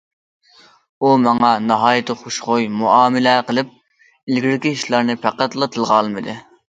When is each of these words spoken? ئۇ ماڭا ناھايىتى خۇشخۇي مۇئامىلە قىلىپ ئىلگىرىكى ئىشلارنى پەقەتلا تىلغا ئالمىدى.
ئۇ 1.01 1.09
ماڭا 1.25 1.49
ناھايىتى 1.65 2.15
خۇشخۇي 2.21 2.65
مۇئامىلە 2.77 3.33
قىلىپ 3.49 3.69
ئىلگىرىكى 4.07 4.73
ئىشلارنى 4.79 5.17
پەقەتلا 5.27 5.69
تىلغا 5.77 5.99
ئالمىدى. 5.99 6.35